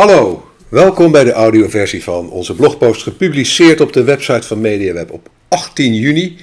[0.00, 5.30] Hallo, welkom bij de audioversie van onze blogpost gepubliceerd op de website van MediaWeb op
[5.48, 6.36] 18 juni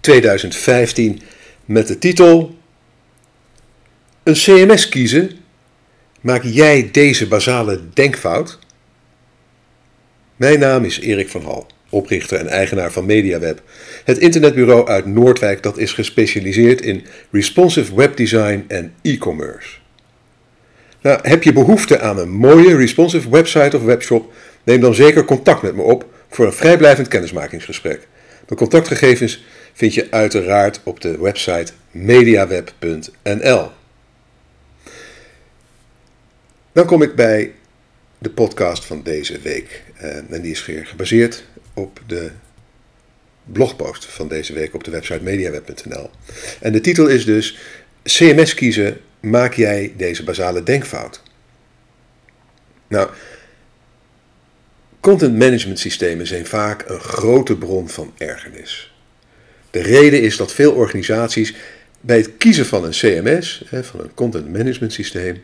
[0.00, 1.20] 2015
[1.64, 2.56] met de titel
[4.22, 5.30] Een CMS kiezen?
[6.20, 8.58] Maak jij deze basale denkfout?
[10.36, 13.62] Mijn naam is Erik van Hal, oprichter en eigenaar van MediaWeb,
[14.04, 19.83] het internetbureau uit Noordwijk dat is gespecialiseerd in responsive webdesign en e-commerce.
[21.04, 24.32] Nou, heb je behoefte aan een mooie responsive website of webshop?
[24.62, 28.08] Neem dan zeker contact met me op voor een vrijblijvend kennismakingsgesprek.
[28.46, 33.70] De contactgegevens vind je uiteraard op de website mediaweb.nl.
[36.72, 37.52] Dan kom ik bij
[38.18, 39.82] de podcast van deze week.
[39.96, 42.30] Eh, en die is gebaseerd op de
[43.44, 46.10] blogpost van deze week op de website mediaweb.nl.
[46.60, 47.58] En de titel is dus
[48.02, 51.22] CMS kiezen maak jij deze basale denkfout?
[52.88, 53.08] Nou,
[55.00, 58.94] content management systemen zijn vaak een grote bron van ergernis.
[59.70, 61.54] De reden is dat veel organisaties
[62.00, 65.40] bij het kiezen van een CMS, van een content management systeem,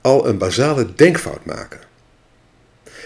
[0.00, 1.80] al een basale denkfout maken.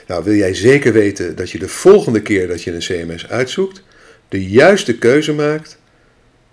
[0.06, 3.82] Nou, wil jij zeker weten dat je de volgende keer dat je een CMS uitzoekt,
[4.28, 5.78] de juiste keuze maakt,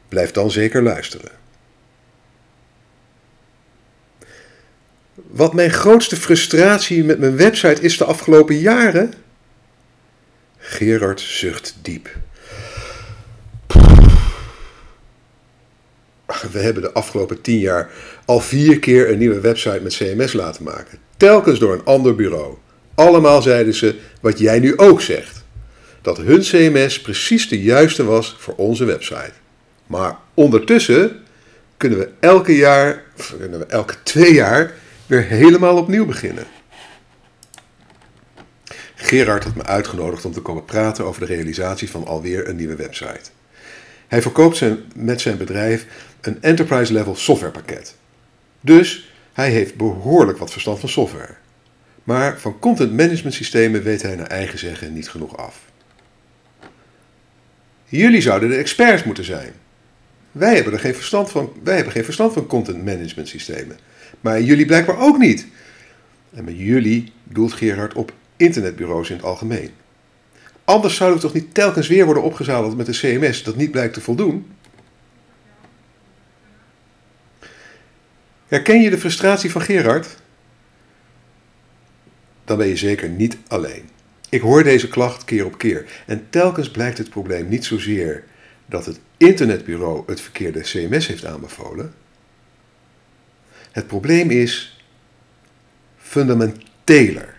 [0.09, 1.42] blijf dan zeker luisteren.
[5.13, 9.13] Wat mijn grootste frustratie met mijn website is de afgelopen jaren?
[10.57, 12.09] Gerard zucht diep.
[16.51, 17.89] We hebben de afgelopen tien jaar
[18.25, 20.97] al vier keer een nieuwe website met CMS laten maken.
[21.17, 22.57] Telkens door een ander bureau.
[22.95, 25.43] Allemaal zeiden ze wat jij nu ook zegt.
[26.01, 29.33] Dat hun CMS precies de juiste was voor onze website.
[29.87, 31.23] Maar ondertussen
[31.77, 33.03] kunnen we elke jaar,
[33.37, 34.73] kunnen we elke twee jaar
[35.05, 36.45] weer helemaal opnieuw beginnen.
[38.95, 42.75] Gerard had me uitgenodigd om te komen praten over de realisatie van alweer een nieuwe
[42.75, 43.29] website.
[44.07, 45.85] Hij verkoopt zijn, met zijn bedrijf
[46.21, 47.95] een enterprise level softwarepakket.
[48.61, 51.35] Dus hij heeft behoorlijk wat verstand van software.
[52.03, 55.59] Maar van content management systemen weet hij naar eigen zeggen niet genoeg af.
[57.85, 59.53] Jullie zouden de experts moeten zijn.
[60.31, 63.77] Wij hebben er geen verstand van, wij hebben geen verstand van content management systemen.
[64.23, 65.47] Maar jullie blijkbaar ook niet.
[66.33, 69.69] En met jullie bedoelt Gerard op internetbureaus in het algemeen.
[70.63, 73.93] Anders zouden we toch niet telkens weer worden opgezadeld met een CMS dat niet blijkt
[73.93, 74.51] te voldoen?
[78.47, 80.17] Herken je de frustratie van Gerard?
[82.45, 83.89] Dan ben je zeker niet alleen.
[84.29, 88.23] Ik hoor deze klacht keer op keer en telkens blijkt het probleem niet zozeer
[88.65, 91.93] dat het internetbureau het verkeerde CMS heeft aanbevolen,
[93.73, 94.83] het probleem is
[95.97, 97.35] fundamenteler.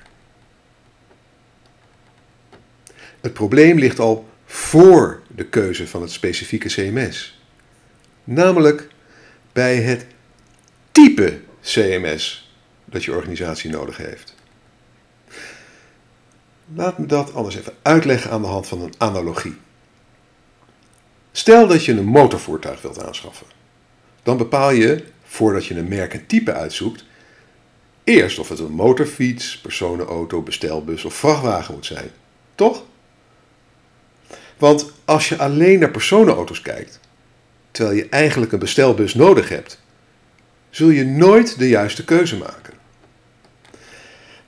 [3.20, 7.40] Het probleem ligt al voor de keuze van het specifieke CMS.
[8.24, 8.88] Namelijk
[9.52, 10.06] bij het
[10.92, 12.52] type CMS
[12.84, 14.34] dat je organisatie nodig heeft.
[16.74, 19.56] Laat me dat anders even uitleggen aan de hand van een analogie.
[21.32, 23.46] Stel dat je een motorvoertuig wilt aanschaffen.
[24.22, 27.04] Dan bepaal je voordat je een merk en type uitzoekt,
[28.04, 32.10] eerst of het een motorfiets, personenauto, bestelbus of vrachtwagen moet zijn.
[32.54, 32.84] Toch?
[34.56, 37.00] Want als je alleen naar personenauto's kijkt,
[37.70, 39.80] terwijl je eigenlijk een bestelbus nodig hebt,
[40.70, 42.74] zul je nooit de juiste keuze maken.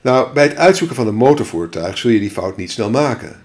[0.01, 3.41] Nou, bij het uitzoeken van een motorvoertuig zul je die fout niet snel maken.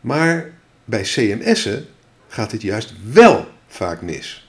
[0.00, 0.50] Maar
[0.84, 1.86] bij CMS'en
[2.28, 4.48] gaat dit juist wel vaak mis.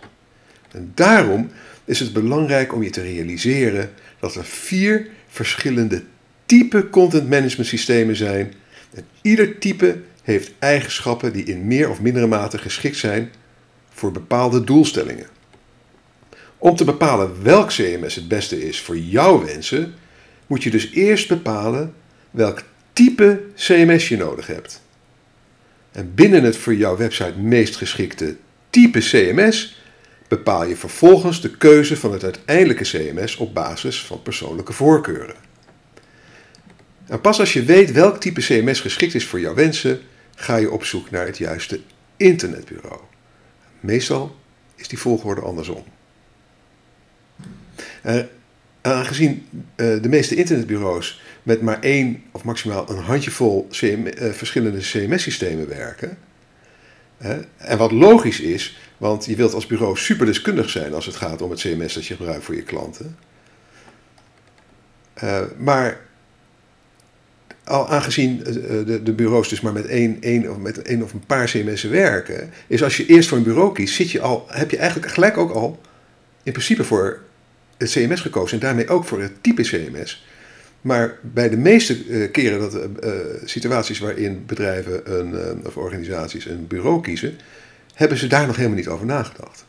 [0.72, 1.50] En daarom
[1.88, 6.04] is het belangrijk om je te realiseren dat er vier verschillende
[6.46, 8.54] type content management systemen zijn.
[8.94, 13.32] En ieder type heeft eigenschappen die in meer of mindere mate geschikt zijn
[13.90, 15.28] voor bepaalde doelstellingen.
[16.58, 19.94] Om te bepalen welk CMS het beste is voor jouw wensen,
[20.48, 21.94] moet je dus eerst bepalen
[22.32, 22.64] welk
[22.94, 24.82] type CMS je nodig hebt.
[25.92, 28.36] En binnen het voor jouw website meest geschikte
[28.70, 29.82] type CMS
[30.28, 35.36] bepaal je vervolgens de keuze van het uiteindelijke CMS op basis van persoonlijke voorkeuren.
[37.06, 40.02] En pas als je weet welk type CMS geschikt is voor jouw wensen,
[40.36, 41.80] ga je op zoek naar het juiste
[42.18, 43.00] internetbureau.
[43.80, 44.36] Meestal
[44.76, 45.84] is die volgorde andersom.
[48.06, 48.20] Uh,
[48.82, 55.68] aangezien uh, de meeste internetbureaus met maar één of maximaal een handjevol uh, verschillende CMS-systemen
[55.68, 56.18] werken,
[57.58, 61.50] en wat logisch is, want je wilt als bureau superdeskundig zijn als het gaat om
[61.50, 63.18] het CMS dat je gebruikt voor je klanten.
[65.24, 66.06] Uh, maar
[67.64, 71.26] al aangezien de, de, bureaus dus maar met één, één, of met één of een
[71.26, 74.72] paar CMS'en werken, is als je eerst voor een bureau kiest, zit je al, heb
[74.72, 75.82] je eigenlijk gelijk ook al
[76.44, 77.20] in principe voor
[77.78, 80.26] het CMS gekozen en daarmee ook voor het type CMS.
[80.82, 83.12] Maar bij de meeste uh, keren dat uh,
[83.46, 87.38] situaties waarin bedrijven een, of organisaties een bureau kiezen,
[87.94, 89.66] hebben ze daar nog helemaal niet over nagedacht.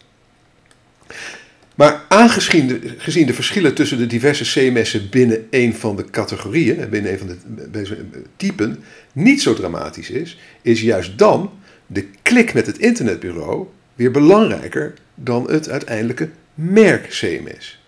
[1.74, 6.88] Maar aangezien de, gezien de verschillen tussen de diverse CMS'en binnen een van de categorieën,
[6.88, 7.28] binnen een van
[7.72, 8.82] de typen,
[9.12, 11.50] niet zo dramatisch is, is juist dan
[11.86, 17.82] de klik met het internetbureau weer belangrijker dan het uiteindelijke merk CMS.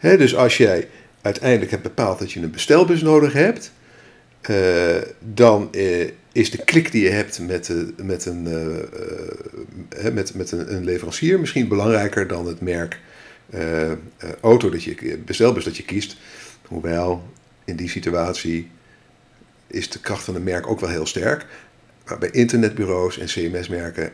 [0.00, 0.88] dus als jij
[1.26, 3.72] uiteindelijk hebt bepaald dat je een bestelbus nodig hebt,
[4.50, 8.42] uh, dan uh, is de klik die je hebt met, met, een,
[10.12, 13.00] met, met een, een, leverancier misschien belangrijker dan het merk
[14.40, 16.16] auto dat je bestelbus dat je kiest.
[16.66, 17.22] Hoewel
[17.64, 18.70] in die situatie
[19.66, 21.46] is de kracht van een merk ook wel heel sterk.
[22.06, 24.12] Maar bij internetbureaus en CMS-merken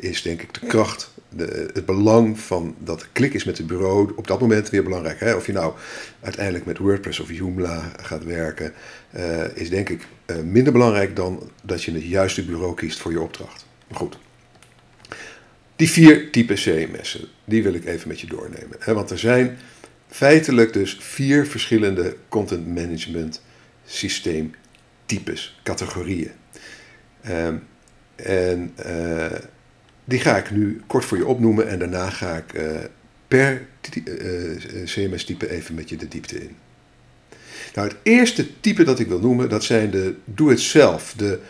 [0.00, 4.12] is denk ik de kracht, de, het belang van dat klik is met het bureau
[4.16, 5.20] op dat moment weer belangrijk.
[5.20, 5.34] Hè?
[5.34, 5.74] Of je nou
[6.20, 8.72] uiteindelijk met WordPress of Joomla gaat werken,
[9.16, 13.12] uh, is denk ik uh, minder belangrijk dan dat je het juiste bureau kiest voor
[13.12, 13.66] je opdracht.
[13.88, 14.18] Maar goed.
[15.76, 18.76] Die vier typen CMS'en, die wil ik even met je doornemen.
[18.78, 18.94] Hè?
[18.94, 19.58] Want er zijn
[20.08, 23.42] feitelijk dus vier verschillende content management
[23.84, 26.30] systeemtypes, categorieën.
[27.28, 27.62] Um,
[28.16, 29.26] en uh,
[30.08, 32.78] die ga ik nu kort voor je opnoemen en daarna ga ik uh,
[33.28, 33.66] per
[34.04, 36.56] uh, eh, CMS-type even met je de diepte in.
[37.74, 41.40] Nou, het eerste type dat ik wil noemen, dat zijn de do-it-self, de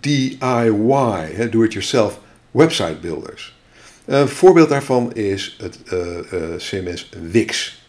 [0.00, 2.20] DIY, do-it-yourself
[2.50, 3.58] website builders.
[4.04, 5.78] Een voorbeeld daarvan is het
[6.56, 7.82] CMS Wix.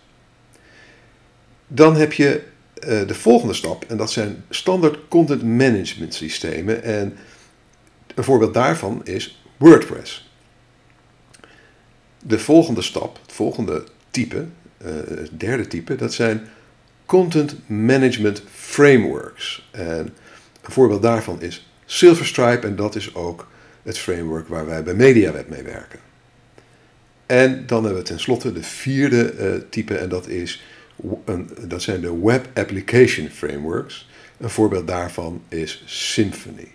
[1.67, 2.41] Dan heb je
[2.81, 6.83] de volgende stap, en dat zijn standaard content management systemen.
[6.83, 7.17] En
[8.15, 10.31] een voorbeeld daarvan is WordPress.
[12.23, 14.45] De volgende stap, het volgende type,
[14.85, 16.47] uh, het derde type, dat zijn
[17.05, 19.69] Content Management Frameworks.
[19.71, 20.13] En
[20.61, 23.47] een voorbeeld daarvan is Silverstripe en dat is ook
[23.83, 25.99] het framework waar wij bij MediaWeb mee werken.
[27.25, 30.63] En dan hebben we tenslotte de vierde uh, type en dat, is,
[31.25, 34.09] een, dat zijn de Web Application Frameworks.
[34.37, 36.67] Een voorbeeld daarvan is Symfony.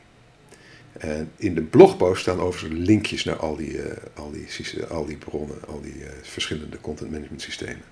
[0.99, 3.85] En in de blogpost staan overigens linkjes naar al die, uh,
[4.15, 4.47] al die,
[4.89, 7.83] al die bronnen, al die uh, verschillende content management systemen.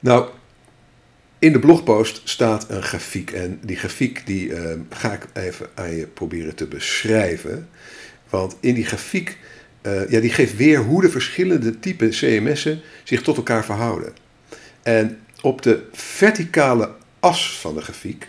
[0.00, 0.28] Nou,
[1.38, 5.94] in de blogpost staat een grafiek en die grafiek die, uh, ga ik even aan
[5.94, 7.68] je proberen te beschrijven.
[8.28, 9.38] Want in die grafiek,
[9.82, 14.12] ja, die geeft weer hoe de verschillende typen CMS'en zich tot elkaar verhouden.
[14.82, 18.28] En op de verticale as van de grafiek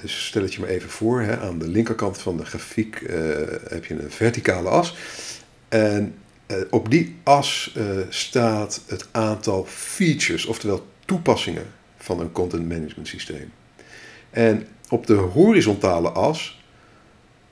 [0.00, 3.10] dus stel het je maar even voor, hè, aan de linkerkant van de grafiek uh,
[3.68, 4.96] heb je een verticale as.
[5.68, 6.14] En
[6.46, 11.66] uh, op die as uh, staat het aantal features, oftewel toepassingen
[11.96, 13.52] van een content management systeem.
[14.30, 16.62] En op de horizontale as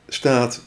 [0.08, 0.62] staat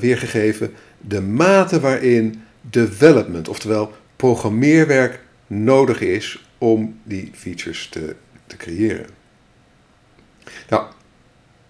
[0.00, 8.16] weergegeven de mate waarin development, oftewel programmeerwerk, nodig is om die features te,
[8.46, 9.06] te creëren.
[10.68, 10.86] Nou,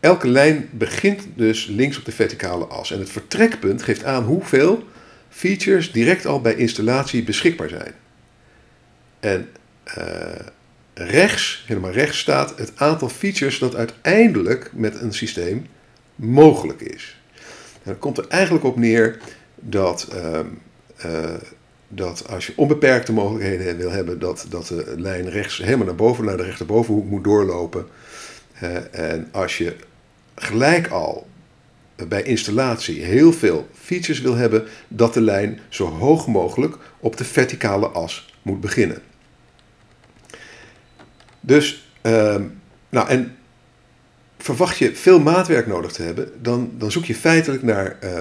[0.00, 2.90] Elke lijn begint dus links op de verticale as.
[2.90, 4.82] En het vertrekpunt geeft aan hoeveel
[5.28, 7.92] features direct al bij installatie beschikbaar zijn.
[9.20, 9.48] En
[9.98, 10.04] uh,
[10.94, 15.66] rechts, helemaal rechts staat het aantal features dat uiteindelijk met een systeem
[16.14, 17.20] mogelijk is.
[17.72, 19.18] En dan komt er eigenlijk op neer
[19.54, 20.40] dat, uh,
[21.06, 21.34] uh,
[21.88, 26.24] dat als je onbeperkte mogelijkheden wil hebben, dat, dat de lijn rechts helemaal naar boven,
[26.24, 27.86] naar de rechterbovenhoek moet doorlopen.
[28.90, 29.76] En als je
[30.34, 31.26] gelijk al
[32.08, 37.24] bij installatie heel veel features wil hebben, dat de lijn zo hoog mogelijk op de
[37.24, 39.02] verticale as moet beginnen.
[41.40, 42.36] Dus, uh,
[42.88, 43.36] nou en
[44.38, 48.20] verwacht je veel maatwerk nodig te hebben, dan, dan zoek je feitelijk naar uh,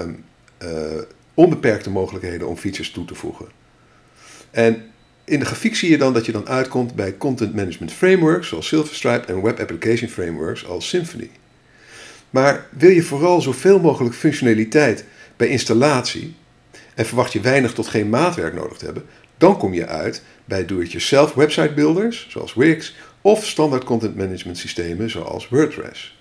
[0.62, 1.02] uh,
[1.34, 3.46] onbeperkte mogelijkheden om features toe te voegen.
[4.50, 4.87] En
[5.28, 8.68] in de grafiek zie je dan dat je dan uitkomt bij content management frameworks zoals
[8.68, 11.30] Silverstripe en web application frameworks als Symfony.
[12.30, 15.04] Maar wil je vooral zoveel mogelijk functionaliteit
[15.36, 16.34] bij installatie
[16.94, 19.04] en verwacht je weinig tot geen maatwerk nodig te hebben,
[19.36, 25.10] dan kom je uit bij do-it-yourself website builders zoals Wix of standaard content management systemen
[25.10, 26.16] zoals WordPress.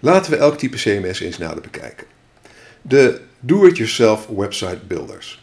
[0.00, 2.06] Laten we elk type CMS eens nader bekijken.
[2.82, 5.41] De do-it-yourself website builders.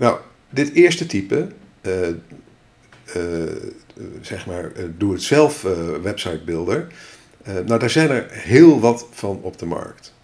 [0.00, 0.18] Nou,
[0.50, 1.48] dit eerste type
[1.82, 2.08] uh,
[4.20, 5.62] zeg maar, doe-het-zelf
[6.02, 6.86] website builder.
[7.44, 10.14] nou, daar zijn er heel wat van op de markt.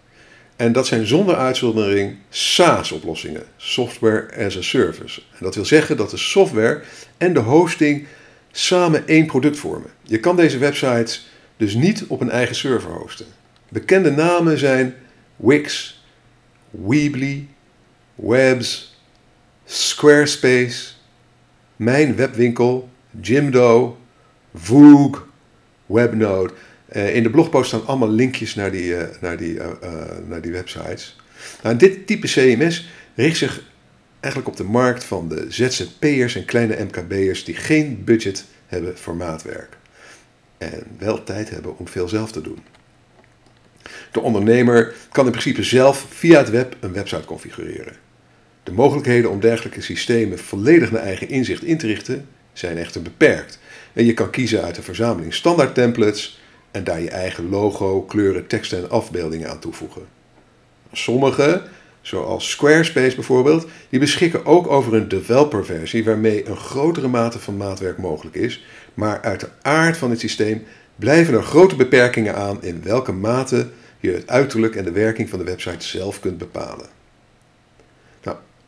[0.55, 5.21] En dat zijn zonder uitzondering SaaS-oplossingen, Software as a Service.
[5.31, 6.81] En dat wil zeggen dat de software
[7.17, 8.07] en de hosting
[8.51, 9.89] samen één product vormen.
[10.01, 13.25] Je kan deze websites dus niet op een eigen server hosten.
[13.69, 14.95] Bekende namen zijn
[15.35, 15.95] Wix,
[16.69, 17.47] Weebly,
[18.15, 18.96] Webs,
[19.69, 20.93] Squarespace,
[21.75, 22.89] Mijn Webwinkel,
[23.21, 23.97] Jimdo,
[24.55, 25.27] Voog,
[25.85, 26.53] Webnode.
[26.85, 29.91] Eh, in de blogpost staan allemaal linkjes naar die, eh, naar die, eh,
[30.27, 31.15] naar die websites.
[31.63, 33.63] Nou, dit type CMS richt zich
[34.19, 39.15] eigenlijk op de markt van de ZZP'ers en kleine MKB'ers die geen budget hebben voor
[39.15, 39.77] maatwerk.
[40.57, 42.63] En wel tijd hebben om veel zelf te doen.
[44.11, 48.06] De ondernemer kan in principe zelf via het web een website configureren.
[48.67, 53.59] De mogelijkheden om dergelijke systemen volledig naar eigen inzicht in te richten zijn echter beperkt.
[53.93, 58.47] En je kan kiezen uit een verzameling standaard templates en daar je eigen logo, kleuren,
[58.47, 60.01] teksten en afbeeldingen aan toevoegen.
[60.91, 61.61] Sommige,
[62.01, 67.97] zoals Squarespace bijvoorbeeld, die beschikken ook over een developer-versie waarmee een grotere mate van maatwerk
[67.97, 70.63] mogelijk is, maar uit de aard van het systeem
[70.95, 73.69] blijven er grote beperkingen aan in welke mate
[73.99, 76.96] je het uiterlijk en de werking van de website zelf kunt bepalen.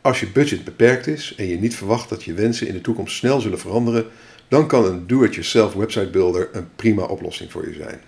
[0.00, 3.16] Als je budget beperkt is en je niet verwacht dat je wensen in de toekomst
[3.16, 4.06] snel zullen veranderen,
[4.48, 8.00] dan kan een do-it-yourself website builder een prima oplossing voor je zijn.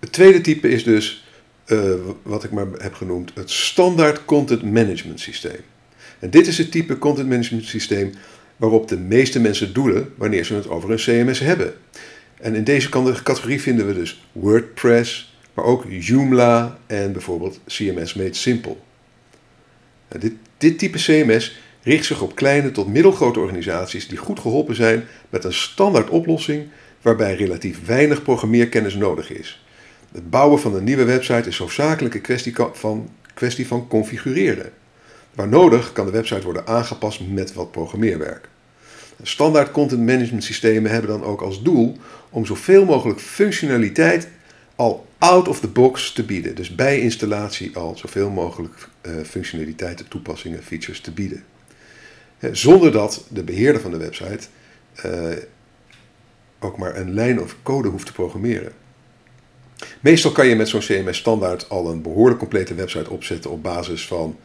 [0.00, 1.24] Het tweede type is dus
[1.66, 5.60] uh, wat ik maar heb genoemd het standaard content management systeem.
[6.18, 8.12] En dit is het type content management systeem
[8.56, 11.74] waarop de meeste mensen doelen wanneer ze het over een CMS hebben.
[12.40, 12.88] En in deze
[13.22, 18.76] categorie vinden we dus WordPress, maar ook Joomla en bijvoorbeeld CMS Made Simple.
[20.08, 24.74] Nou, dit, dit type CMS richt zich op kleine tot middelgrote organisaties die goed geholpen
[24.74, 26.68] zijn met een standaard oplossing
[27.02, 29.64] waarbij relatief weinig programmeerkennis nodig is.
[30.12, 34.72] Het bouwen van een nieuwe website is hoofdzakelijk een kwestie van, kwestie van configureren.
[35.34, 38.48] Waar nodig kan de website worden aangepast met wat programmeerwerk.
[39.22, 41.96] Standaard content management systemen hebben dan ook als doel
[42.30, 44.28] om zoveel mogelijk functionaliteit
[44.80, 46.54] al out of the box te bieden.
[46.54, 51.44] Dus bij installatie al zoveel mogelijk uh, functionaliteiten, toepassingen, features te bieden.
[52.52, 54.46] Zonder dat de beheerder van de website
[55.06, 55.36] uh,
[56.60, 58.72] ook maar een lijn of code hoeft te programmeren.
[60.00, 64.06] Meestal kan je met zo'n CMS standaard al een behoorlijk complete website opzetten op basis
[64.06, 64.38] van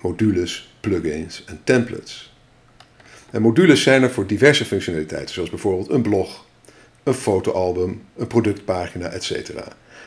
[0.00, 2.34] modules, plugins en templates.
[3.30, 6.45] En modules zijn er voor diverse functionaliteiten, zoals bijvoorbeeld een blog,
[7.06, 9.50] een fotoalbum, een productpagina, etc.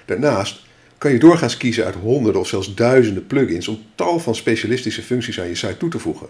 [0.06, 0.62] Daarnaast
[0.98, 5.40] kan je doorgaans kiezen uit honderden of zelfs duizenden plugins om tal van specialistische functies
[5.40, 6.28] aan je site toe te voegen.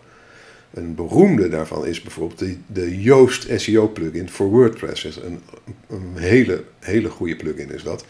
[0.74, 5.04] Een beroemde daarvan is bijvoorbeeld de, de Yoast SEO plugin voor WordPress.
[5.04, 5.42] Een,
[5.90, 8.06] een hele, hele goede plugin is dat.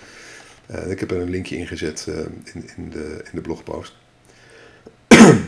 [0.87, 2.15] Ik heb er een linkje ingezet uh,
[2.53, 3.95] in, in, de, in de blogpost.
[5.07, 5.43] nou,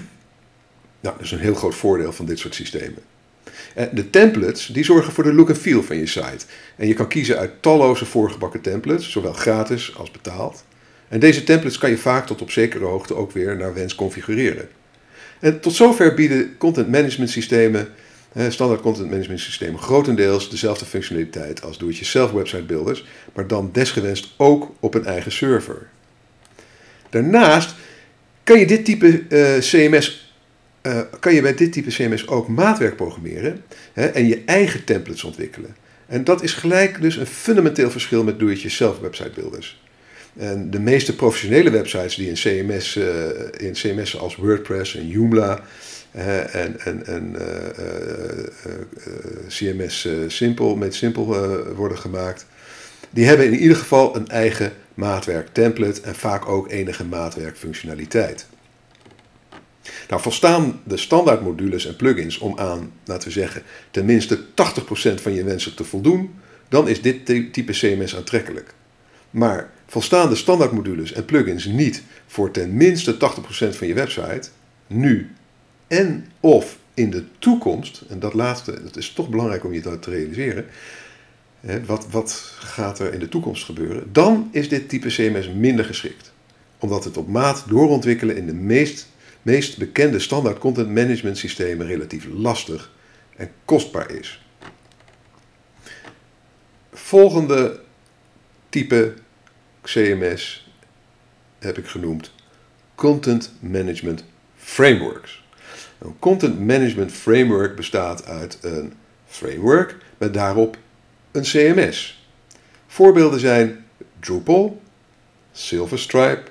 [1.01, 3.03] dat is een heel groot voordeel van dit soort systemen.
[3.75, 6.45] En de templates die zorgen voor de look en feel van je site.
[6.75, 10.63] En je kan kiezen uit talloze voorgebakken templates, zowel gratis als betaald.
[11.07, 14.69] En deze templates kan je vaak tot op zekere hoogte ook weer naar wens configureren.
[15.39, 17.87] En tot zover bieden content management systemen,
[18.49, 24.71] standaard content management systemen, grotendeels dezelfde functionaliteit als do-it-yourself website builders, maar dan desgewenst ook
[24.79, 25.87] op een eigen server.
[27.09, 27.75] Daarnaast
[28.43, 30.20] kan je dit type uh, eh, CMS
[30.83, 35.23] uh, kan je bij dit type CMS ook maatwerk programmeren hè, en je eigen templates
[35.23, 35.75] ontwikkelen.
[36.07, 39.81] En dat is gelijk dus een fundamenteel verschil met do-it-yourself website builders.
[40.37, 43.05] En de meeste professionele websites die in CMS, eh,
[43.57, 45.63] in CMS als WordPress en Joomla
[46.11, 47.35] en, en, en
[49.47, 52.45] CMS Simple, met Simple worden gemaakt,
[53.09, 58.45] die hebben in ieder geval een eigen maatwerk template en vaak ook enige maatwerk functionaliteit.
[60.09, 64.43] Nou, volstaan de standaardmodules en plugins om aan, laten we zeggen, tenminste 80%
[65.21, 66.33] van je wensen te voldoen,
[66.69, 68.73] dan is dit type CMS aantrekkelijk.
[69.29, 73.17] Maar volstaan de standaardmodules en plugins niet voor tenminste 80%
[73.69, 74.49] van je website,
[74.87, 75.31] nu
[75.87, 80.01] en of in de toekomst, en dat laatste, dat is toch belangrijk om je dat
[80.01, 80.65] te realiseren,
[81.85, 86.31] wat, wat gaat er in de toekomst gebeuren, dan is dit type CMS minder geschikt.
[86.79, 89.07] Omdat het op maat doorontwikkelen in de meest
[89.41, 92.91] meest bekende standaard content management systemen relatief lastig
[93.35, 94.41] en kostbaar is.
[96.91, 97.79] Volgende
[98.69, 99.13] type
[99.81, 100.71] CMS
[101.59, 102.31] heb ik genoemd
[102.95, 104.23] Content Management
[104.55, 105.43] Frameworks.
[105.97, 108.93] Een content management framework bestaat uit een
[109.27, 110.77] framework met daarop
[111.31, 112.25] een CMS.
[112.87, 113.85] Voorbeelden zijn
[114.19, 114.81] Drupal,
[115.51, 116.43] Silverstripe,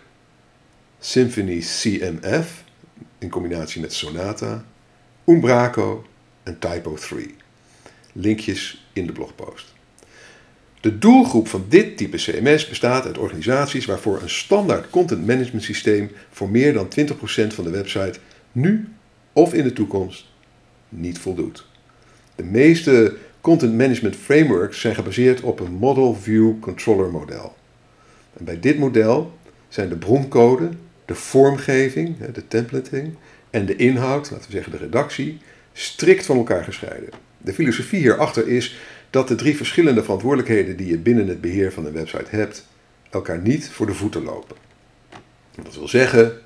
[0.98, 2.62] Symfony CMF
[3.20, 4.64] in combinatie met Sonata,
[5.26, 6.06] Umbraco
[6.42, 7.16] en Typo3.
[8.12, 9.74] Linkjes in de blogpost.
[10.80, 16.10] De doelgroep van dit type CMS bestaat uit organisaties waarvoor een standaard content management systeem
[16.30, 17.06] voor meer dan 20%
[17.54, 18.18] van de website
[18.52, 18.88] nu
[19.32, 20.26] of in de toekomst
[20.88, 21.66] niet voldoet.
[22.34, 27.56] De meeste content management frameworks zijn gebaseerd op een Model View Controller model.
[28.38, 30.70] En bij dit model zijn de broncode,
[31.10, 33.14] de vormgeving, de templating
[33.50, 35.38] en de inhoud, laten we zeggen de redactie,
[35.72, 37.10] strikt van elkaar gescheiden.
[37.38, 38.76] De filosofie hierachter is
[39.10, 42.66] dat de drie verschillende verantwoordelijkheden die je binnen het beheer van een website hebt,
[43.10, 44.56] elkaar niet voor de voeten lopen.
[45.62, 46.40] Dat wil zeggen,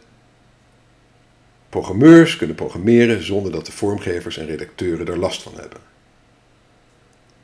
[1.69, 5.81] programmeurs kunnen programmeren zonder dat de vormgevers en redacteuren er last van hebben.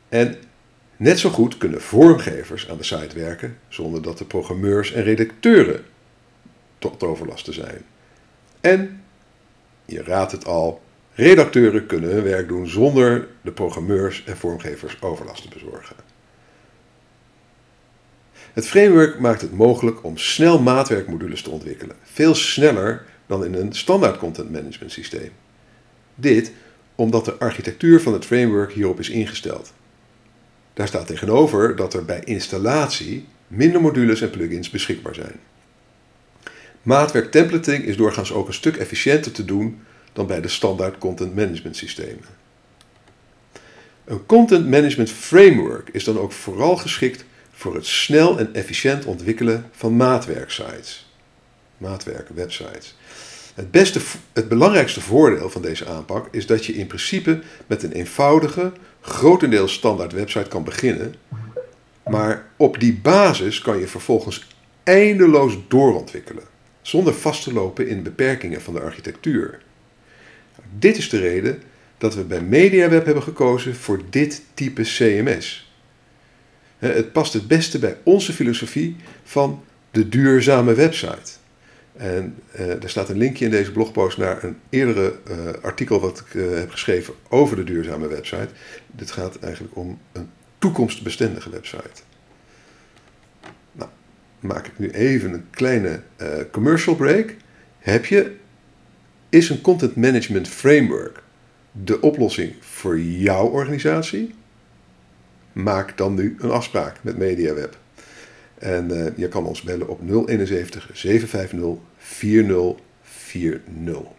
[0.08, 0.36] En
[0.96, 5.84] net zo goed kunnen vormgevers aan de site werken zonder dat de programmeurs en redacteuren
[6.90, 7.82] tot overlasten zijn.
[8.60, 9.02] En,
[9.84, 10.80] je raadt het al,
[11.14, 15.96] redacteuren kunnen hun werk doen zonder de programmeurs en vormgevers overlast te bezorgen.
[18.52, 23.72] Het framework maakt het mogelijk om snel maatwerkmodules te ontwikkelen, veel sneller dan in een
[23.72, 25.30] standaard content management systeem.
[26.14, 26.52] Dit
[26.94, 29.72] omdat de architectuur van het framework hierop is ingesteld.
[30.74, 35.40] Daar staat tegenover dat er bij installatie minder modules en plugins beschikbaar zijn.
[36.82, 39.80] Maatwerk templating is doorgaans ook een stuk efficiënter te doen
[40.12, 42.24] dan bij de standaard content management systemen.
[44.04, 49.70] Een content management framework is dan ook vooral geschikt voor het snel en efficiënt ontwikkelen
[49.72, 51.12] van maatwerksites.
[51.76, 52.96] Maatwerk websites.
[53.54, 54.00] Het, beste,
[54.32, 59.72] het belangrijkste voordeel van deze aanpak is dat je in principe met een eenvoudige, grotendeels
[59.72, 61.14] standaard website kan beginnen,
[62.04, 64.46] maar op die basis kan je vervolgens
[64.82, 66.44] eindeloos doorontwikkelen,
[66.90, 69.58] zonder vast te lopen in beperkingen van de architectuur.
[70.78, 71.62] Dit is de reden
[71.98, 75.72] dat we bij MediaWeb hebben gekozen voor dit type CMS.
[76.78, 81.30] Het past het beste bij onze filosofie van de duurzame website.
[81.96, 86.18] En uh, er staat een linkje in deze blogpost naar een eerdere uh, artikel wat
[86.18, 88.48] ik uh, heb geschreven over de duurzame website.
[88.86, 92.09] Dit gaat eigenlijk om een toekomstbestendige website.
[94.40, 96.02] Maak ik nu even een kleine
[96.50, 97.34] commercial break.
[97.78, 98.36] Heb je,
[99.28, 101.22] is een content management framework
[101.72, 104.34] de oplossing voor jouw organisatie?
[105.52, 107.78] Maak dan nu een afspraak met MediaWeb.
[108.58, 114.18] En uh, je kan ons bellen op 071 750 4040.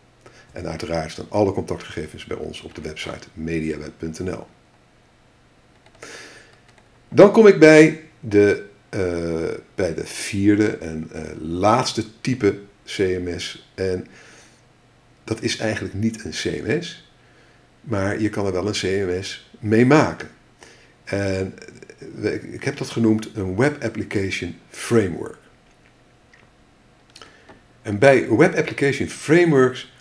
[0.51, 4.45] En uiteraard staan alle contactgegevens bij ons op de website mediaweb.nl.
[7.09, 8.65] Dan kom ik bij de,
[9.75, 13.71] bij de vierde en uh, laatste type CMS.
[13.75, 14.07] En
[15.23, 17.09] dat is eigenlijk niet een CMS,
[17.81, 20.29] maar je kan er wel een CMS mee maken.
[21.03, 21.53] En
[22.51, 25.37] ik heb dat genoemd een Web Application Framework.
[27.81, 29.93] En bij Web Application Frameworks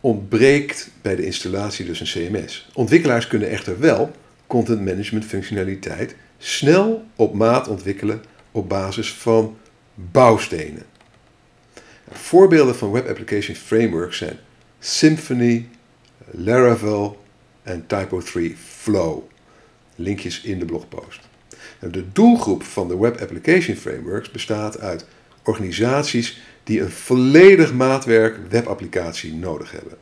[0.00, 2.68] ontbreekt bij de installatie dus een CMS.
[2.74, 4.10] Ontwikkelaars kunnen echter wel
[4.46, 8.22] content management functionaliteit snel op maat ontwikkelen
[8.56, 9.56] op basis van
[9.94, 10.86] bouwstenen.
[12.10, 14.38] Voorbeelden van Web Application Frameworks zijn
[14.78, 15.68] Symfony,
[16.30, 17.24] Laravel
[17.62, 19.22] en Typo3 Flow.
[19.94, 21.20] Linkjes in de blogpost.
[21.80, 25.06] De doelgroep van de Web Application Frameworks bestaat uit
[25.42, 29.98] organisaties die een volledig maatwerk webapplicatie nodig hebben.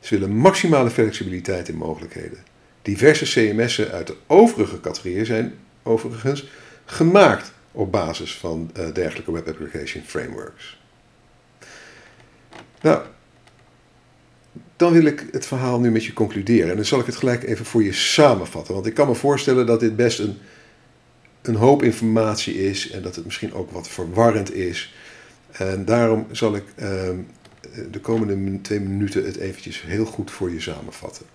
[0.00, 2.38] Ze willen maximale flexibiliteit in mogelijkheden.
[2.82, 6.48] Diverse CMS'en uit de overige categorieën zijn overigens
[6.84, 10.78] gemaakt op basis van uh, dergelijke web application frameworks.
[12.80, 13.02] Nou,
[14.76, 16.70] dan wil ik het verhaal nu met je concluderen.
[16.70, 18.74] En dan zal ik het gelijk even voor je samenvatten.
[18.74, 20.38] Want ik kan me voorstellen dat dit best een,
[21.42, 24.94] een hoop informatie is en dat het misschien ook wat verwarrend is.
[25.50, 27.10] En daarom zal ik uh,
[27.90, 31.26] de komende twee minuten het eventjes heel goed voor je samenvatten.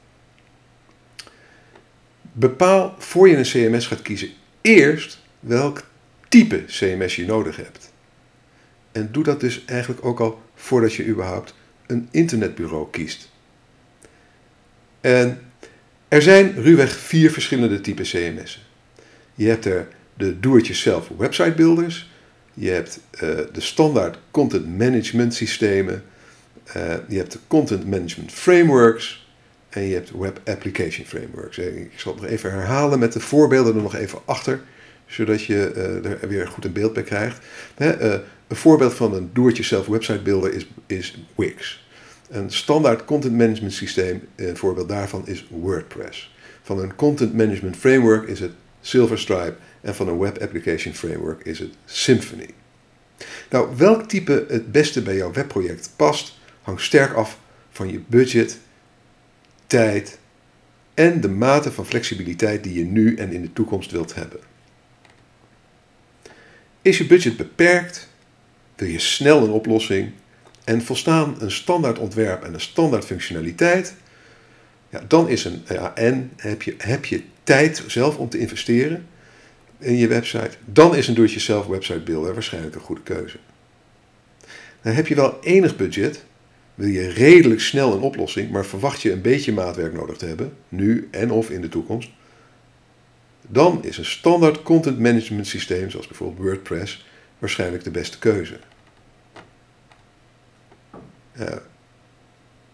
[2.32, 4.30] Bepaal voor je een CMS gaat kiezen
[4.62, 5.84] eerst welk
[6.34, 7.92] type CMS je nodig hebt.
[8.92, 11.54] En doe dat dus eigenlijk ook al voordat je überhaupt
[11.88, 13.30] een internetbureau kiest.
[15.02, 15.42] En
[16.08, 18.62] er zijn ruwweg vier verschillende typen CMS'en.
[19.36, 22.12] Je hebt er de do-it-yourself website builders,
[22.54, 23.20] je hebt uh,
[23.52, 26.04] de standaard content management systemen,
[26.78, 29.28] Uh, je hebt de Content Management Frameworks
[29.70, 31.58] en je hebt Web Application Frameworks.
[31.58, 34.62] Ik zal het nog even herhalen met de voorbeelden er nog even achter,
[35.14, 37.40] zodat je uh, er weer goed een beeld bij krijgt.
[37.78, 38.14] Uh,
[38.48, 41.88] een voorbeeld van een do-it-yourself website builder is, is Wix.
[42.30, 46.36] Een standaard content management systeem, een voorbeeld daarvan is WordPress.
[46.62, 51.60] Van een content management framework is het Silverstripe en van een web application framework is
[51.60, 52.50] het Symfony.
[53.50, 57.40] Nou, welk type het beste bij jouw webproject past, hangt sterk af
[57.72, 58.60] van je budget,
[59.68, 60.18] tijd
[60.94, 64.40] en de mate van flexibiliteit die je nu en in de toekomst wilt hebben.
[66.84, 68.08] Is je budget beperkt?
[68.76, 70.12] Wil je snel een oplossing
[70.64, 73.96] en volstaan een standaard ontwerp en een standaard functionaliteit?
[74.90, 79.06] Ja, dan is een, ja, en heb je, heb je tijd zelf om te investeren
[79.80, 83.38] in je website, dan is een do-it-yourself website builder waarschijnlijk een goede keuze.
[84.82, 86.24] Dan heb je wel enig budget,
[86.76, 90.54] wil je redelijk snel een oplossing, maar verwacht je een beetje maatwerk nodig te hebben,
[90.70, 92.10] nu en of in de toekomst,
[93.48, 97.06] dan is een standaard content management systeem, zoals bijvoorbeeld WordPress,
[97.40, 98.60] waarschijnlijk de beste keuze.
[101.40, 101.48] Uh,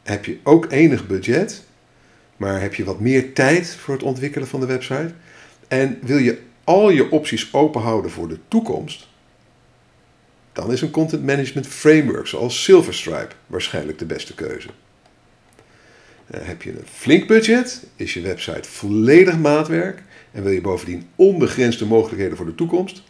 [0.04, 1.64] heb je ook enig budget,
[2.38, 5.14] maar heb je wat meer tijd voor het ontwikkelen van de website
[5.68, 9.08] en wil je al je opties open houden voor de toekomst,
[10.54, 14.68] dan is een content management framework zoals Silverstripe waarschijnlijk de beste keuze.
[14.68, 21.08] Uh, heb je een flink budget, is je website volledig maatwerk en wil je bovendien
[21.16, 23.04] onbegrensde mogelijkheden voor de toekomst,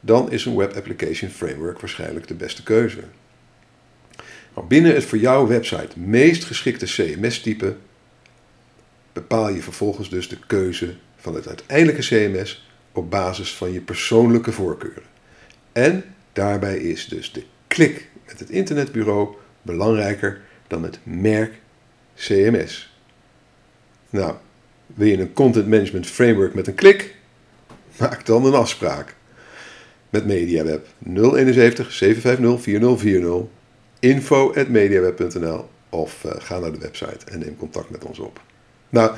[0.00, 3.00] dan is een Web Application Framework waarschijnlijk de beste keuze.
[4.54, 7.76] Maar binnen het voor jouw website meest geschikte CMS-type
[9.12, 14.52] bepaal je vervolgens dus de keuze van het uiteindelijke CMS op basis van je persoonlijke
[14.52, 15.02] voorkeuren.
[15.72, 21.60] En daarbij is dus de klik met het internetbureau belangrijker dan het merk
[22.14, 22.98] CMS.
[24.10, 24.34] Nou,
[24.94, 27.14] wil je een content management framework met een klik?
[27.96, 29.14] Maak dan een afspraak
[30.10, 33.48] met MediaWeb 071 750 4040
[33.98, 38.40] info at mediaweb.nl of uh, ga naar de website en neem contact met ons op.
[38.88, 39.16] Nou,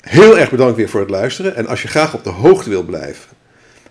[0.00, 1.56] Heel erg bedankt weer voor het luisteren.
[1.56, 3.36] En als je graag op de hoogte wilt blijven,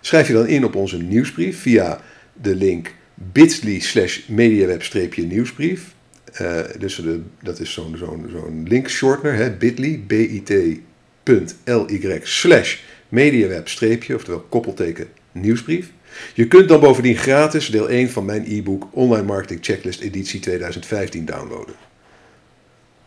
[0.00, 2.00] schrijf je dan in op onze nieuwsbrief via
[2.32, 5.94] de link bit.ly slash mediaweb-nieuwsbrief.
[6.40, 10.82] Uh, dus de, dat is zo'n zo'n zo'n link shortener, bit.ly,
[11.28, 13.68] bit.ly slash mediaweb-
[14.14, 15.90] oftewel koppelteken nieuwsbrief.
[16.34, 21.24] Je kunt dan bovendien gratis deel 1 van mijn e-book Online Marketing Checklist editie 2015
[21.24, 21.74] downloaden.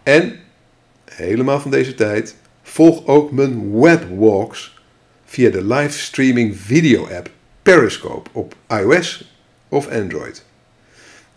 [0.04, 0.40] En
[1.06, 4.82] helemaal van deze tijd Volg ook mijn webwalks
[5.26, 7.30] via de livestreaming video app
[7.62, 9.36] Periscope op iOS
[9.70, 10.46] of Android.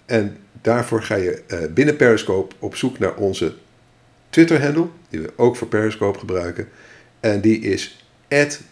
[0.06, 3.54] En daarvoor ga je eh, binnen Periscope op zoek naar onze
[4.34, 6.68] Twitter-handle, die we ook voor Periscope gebruiken.
[7.20, 8.04] En die is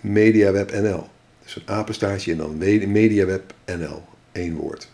[0.01, 1.07] @mediawebnl.
[1.43, 2.59] Dus een apenstaartje en dan
[2.93, 4.89] mediawebnl, één woord.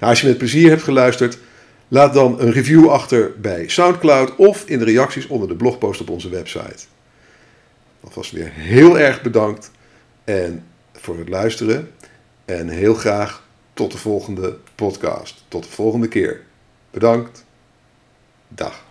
[0.00, 1.38] Nou, als je met plezier hebt geluisterd,
[1.92, 6.10] Laat dan een review achter bij SoundCloud of in de reacties onder de blogpost op
[6.10, 6.84] onze website.
[8.00, 9.70] Alvast weer heel erg bedankt
[10.24, 11.90] en voor het luisteren.
[12.44, 15.44] En heel graag tot de volgende podcast.
[15.48, 16.40] Tot de volgende keer.
[16.90, 17.44] Bedankt.
[18.48, 18.89] Dag.